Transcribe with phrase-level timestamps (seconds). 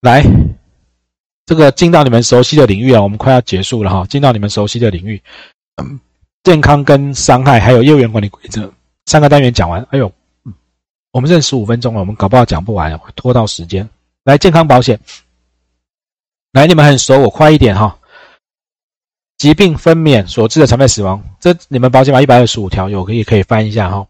[0.00, 0.24] 来，
[1.44, 5.22] 这个进到你们熟悉的领域啊，我们快要结束了哈，进到你们熟悉的领域，
[5.76, 6.00] 嗯，
[6.42, 8.72] 健康跟伤害还有业务员管理规则
[9.06, 10.10] 三个单元讲完，哎呦，
[11.12, 13.88] 我们剩十五分钟了，我们搞不好讲不完，会拖到时间。
[14.24, 14.98] 来，健康保险，
[16.52, 17.96] 来，你们很熟，我快一点哈。
[19.36, 24.06] 疾病分娩所致的残废死亡，这你们保险法一百二十五条有可以可以翻一下哈。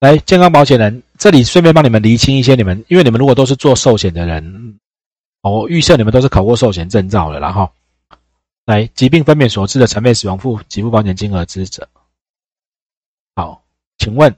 [0.00, 4.78] 来，健康保险人，这里顺便帮你们厘清一些你们，因为你们如果都是做寿险的人，
[5.50, 7.72] 我预设你们都是考过寿险证照的，然后
[8.64, 11.88] 来疾病分娩所致的残废死亡付给付保险金额之者。
[13.34, 13.62] 好，
[13.98, 14.36] 请问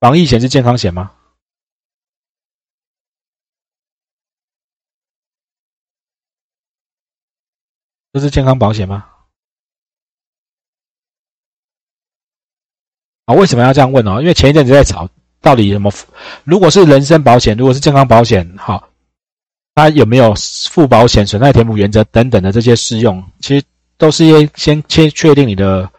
[0.00, 1.12] 防疫险是健康险吗？
[8.12, 9.10] 这是健康保险吗？
[13.24, 14.20] 啊，为什么要这样问呢？
[14.20, 15.08] 因为前一阵子在吵，
[15.40, 15.90] 到底什么？
[16.44, 18.88] 如果是人身保险，如果是健康保险，好，
[19.74, 20.34] 它有没有
[20.70, 23.22] 附保险、损害填补原则等等的这些适用？
[23.40, 25.90] 其实都是先先确定你的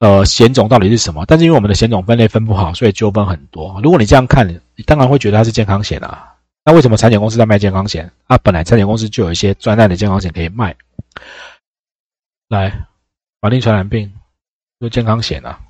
[0.00, 1.24] 呃险种到底是什么。
[1.26, 3.80] 但是因为我们的险种分类分不好，所以纠纷很多。
[3.82, 6.36] 如果你这样看，你当然会觉得它是健康险啊。
[6.64, 8.12] 那为什么产险公司在卖健康险？
[8.26, 10.76] 啊，本来产险公司就有一些专案的健康险可以卖。
[12.48, 12.70] 来，
[13.40, 14.12] 法定传染病，
[14.80, 15.60] 就健康险啊，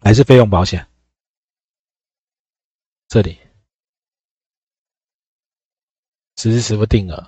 [0.00, 0.86] 还是费用保险？
[3.08, 3.38] 这里
[6.50, 7.26] 实时支付定额。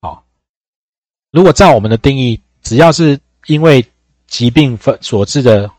[0.00, 0.24] 好，
[1.30, 3.86] 如果照我们的定义，只要是因为
[4.26, 5.70] 疾病分所致的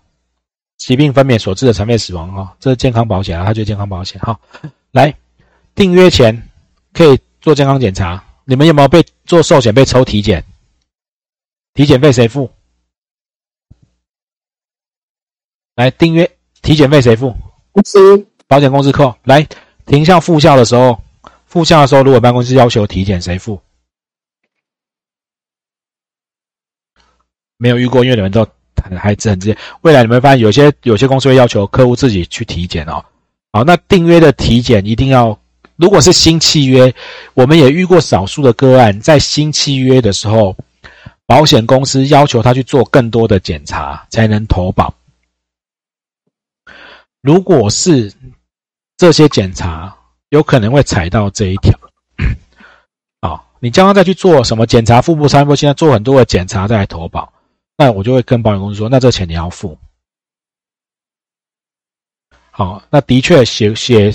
[0.77, 4.21] 疾病分娩所致的残废死亡啊，这是健康保险啊，它就健康保险。
[4.21, 4.39] 好，
[4.91, 5.15] 来。
[5.73, 6.49] 订约前
[6.91, 10.43] 可以做健康检查，你们有没有被做寿险被抽体检？
[11.73, 12.51] 体检费谁付？
[15.75, 16.29] 来订约
[16.61, 17.33] 体检费谁付？
[17.71, 19.15] 公司保险公司扣。
[19.23, 19.47] 来
[19.85, 21.01] 停校复校的时候，
[21.51, 23.61] 复校的时候如果办公室要求体检谁付？
[27.57, 28.47] 没有遇过，因为你们都
[28.97, 29.57] 孩子很直接。
[29.81, 33.03] 未来你们发现有些有些公司会要求客户自己去体检哦。
[33.51, 35.37] 好，那订约的体检一定要。
[35.75, 36.95] 如果是新契约，
[37.33, 40.55] 我们也遇过少数的个案，在新契约的时候，
[41.25, 44.93] 保险公司要求他去做更多的检查才能投保。
[47.21, 48.13] 如果是
[48.95, 49.97] 这些检查，
[50.31, 51.79] 有可能会踩到这一条。
[53.21, 55.01] 啊，你将要再去做什么检查？
[55.01, 57.31] 腹部超音波现在做很多的检查再来投保，
[57.77, 59.77] 那我就会跟保险公司说，那这钱你要付。
[62.49, 64.11] 好，那的确写写。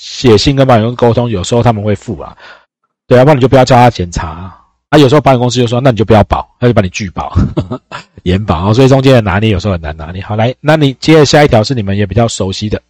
[0.00, 2.34] 写信跟保险公司沟通，有时候他们会付啊，
[3.06, 4.56] 对，要不然你就不要叫他检查
[4.88, 4.98] 啊。
[4.98, 7.36] 有时候保险公司就说，那你就不要保，他就把你拒保、
[8.22, 10.22] 延保所以中间的拿捏有时候很难拿捏。
[10.22, 12.80] 好，来，那你接着下一条是你们也比较熟悉的，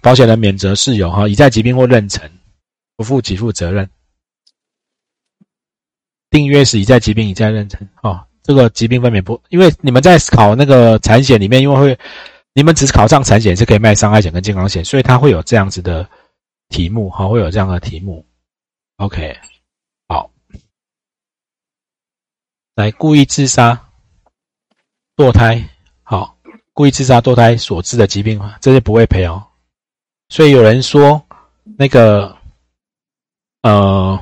[0.00, 2.30] 保险人免责事由哈，已在疾病或妊娠
[2.96, 3.88] 不负给付责任。
[6.30, 11.98] 订约时已在疾病已在妊娠哦，这个疾病分娩不，因为你们在考那个产险里面，因为会。
[12.58, 16.08] 你们只是考上产险是可以卖伤害险跟健康险，所以它会有这样子的
[16.70, 18.26] 题目，哈，会有这样的题目。
[18.96, 19.38] OK，
[20.08, 20.30] 好，
[22.74, 23.78] 来故意自杀、
[25.16, 25.62] 堕胎，
[26.02, 26.38] 好，
[26.72, 29.46] 故意自杀、堕胎所致的疾病，这些不会赔哦。
[30.28, 31.26] 所以有人说
[31.78, 32.36] 那个，
[33.62, 34.18] 呃，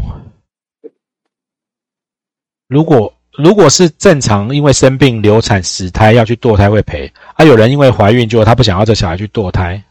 [2.69, 3.13] 如果。
[3.37, 7.45] 如果是正常，因为生病、流产、死胎要去堕胎会赔啊。
[7.45, 9.83] 有人因为怀孕，就他不想要这小孩去堕胎，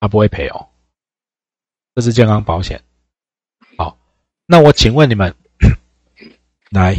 [0.00, 0.66] 他不会赔哦。
[1.94, 2.82] 这是健康保险。
[3.76, 3.98] 好，
[4.46, 5.34] 那我请问你们，
[6.72, 6.96] 来，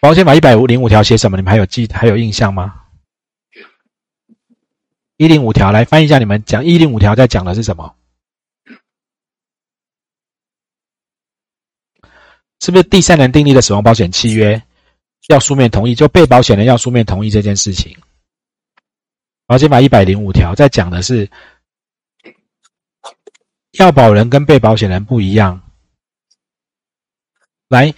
[0.00, 1.36] 保险法一百零五条写什么？
[1.36, 2.85] 你们还有记还有印象吗？
[5.16, 7.96] 一零五条来翻译一下，你们讲一零五条在讲的是什么？
[12.60, 14.62] 是不是第三人订立的死亡保险契约
[15.28, 15.94] 要书面同意？
[15.94, 17.96] 就被保险人要书面同意这件事情。
[19.46, 21.30] 保险法一百零五条在讲的是，
[23.72, 25.62] 要保人跟被保险人不一样。
[27.68, 27.94] 来，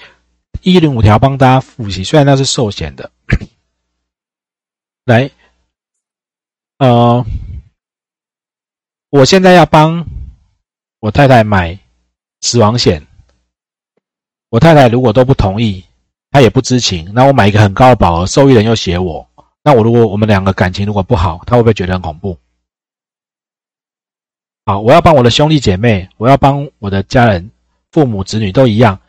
[0.63, 3.11] 一零五条帮大家复习，虽然那是寿险的。
[5.05, 5.31] 来，
[6.79, 7.27] 呃，
[9.11, 10.07] 我现在要帮
[11.01, 11.77] 我太太买
[12.41, 13.05] 死亡险。
[14.49, 15.85] 我太太如果都不同意，
[16.31, 19.29] 她也不知情，那我买一个很高的保额，受益人又写我，
[19.65, 22.39] 那我如果我们两个感情如果不好，她会不会觉得很恐怖？
[24.65, 27.51] 好，我要帮我的兄弟姐妹，我要帮我的家人、
[27.91, 29.01] 父母、子女都一样，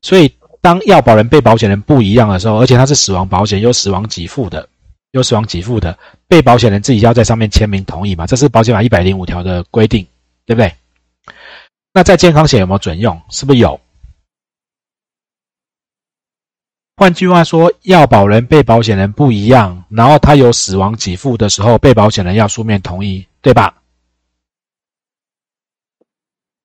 [0.00, 4.68] 所以当要保人、被保险人不一样的时候，而且他是死亡保险，有死亡给付的，
[5.12, 8.26] 有死亡给付的，被保险人自己要在上面签名同意嘛？
[8.26, 10.06] 这是保险法一百零五条的规定，
[10.46, 10.74] 对不对？
[11.92, 13.20] 那在健康险有没有准用？
[13.28, 13.78] 是不是有？
[16.96, 23.82] 换句话说，要保人、被保险人不一样，然后他有死亡给付的时候，被保险人要书面同意，对吧？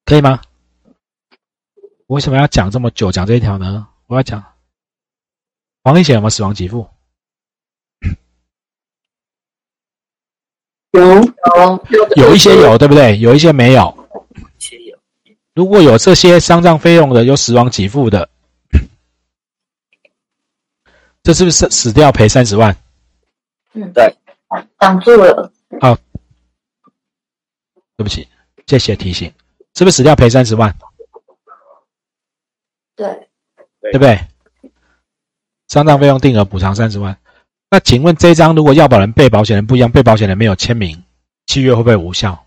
[0.06, 0.40] 可以吗？
[2.06, 3.90] 为什么要讲这么久讲这一条呢？
[4.06, 4.42] 我要讲，
[5.84, 6.88] 黄历险有没有死亡给付？
[10.98, 11.24] 有有
[12.16, 13.18] 有一些有，对不对？
[13.20, 13.94] 有一些没有。
[15.54, 18.30] 如果有这些丧葬费用的，有死亡给付的，
[21.24, 22.76] 这是不是死掉赔三十万？
[23.74, 24.16] 嗯对，
[24.78, 25.52] 挡住了，
[25.82, 25.98] 好
[27.96, 28.28] 对不起，
[28.68, 29.34] 谢谢提醒，
[29.74, 30.74] 是不是死掉赔三十万？
[32.96, 33.28] 对，
[33.82, 34.20] 对不对？
[35.68, 37.18] 丧葬费用定额补偿三十万。
[37.70, 41.04] 那请问这一张如果要保人、被保险人不一样，被保险人没有签名，
[41.46, 42.46] 契约会不会无效？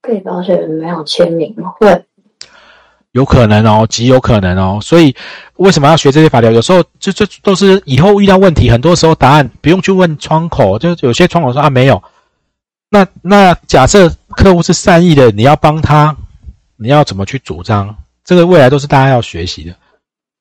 [0.00, 2.04] 被保险人没有签名，会
[3.12, 4.78] 有可能哦，极有可能哦。
[4.80, 5.14] 所以
[5.56, 6.50] 为什么要学这些法条？
[6.50, 12.02] 有时候这这都是以后遇到问题，很多时候答案不用去问窗口，就有些窗口说啊没有。
[12.88, 16.16] 那那假设客户是善意的，你要帮他，
[16.76, 17.94] 你要怎么去主张？
[18.24, 19.76] 这个未来都是大家要学习的。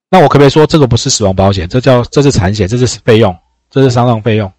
[0.09, 3.38] 那我可不可以说这个不是死亡保险，这叫这是产险，这是费用，
[3.69, 4.51] 这是丧葬费用？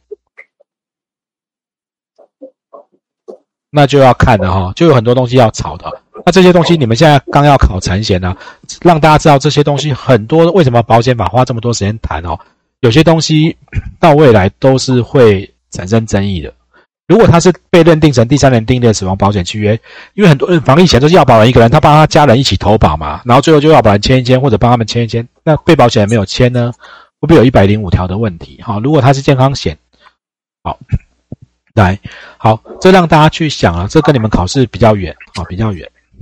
[3.71, 6.03] 那就要看了哈，就有很多东西要吵的。
[6.27, 8.37] 那这些东西你们现在刚要考产险呢，
[8.83, 12.39] 让大家知道这些东西很多为什么保险法花这么多时间谈哦？
[12.81, 13.56] 有些东西
[13.99, 16.53] 到未来都是会产生争议的。
[17.08, 19.81] 如果他是被认定成第三人订立的死亡保险契约，
[20.12, 26.70] 因为很多人防疫险都是要保人一个人，他帮他家人一起投保嘛，然后最后就要保人签一签，或者帮他们签一签，那被保险人没有签呢，
[27.19, 28.60] 会不会有一百零五条的问题？
[28.62, 29.76] 好，如果他是健康险，
[30.62, 30.78] 好，
[31.75, 31.99] 来，
[32.37, 35.90] 好，这让大家去想啊，这跟你们考试比较远啊，比较远。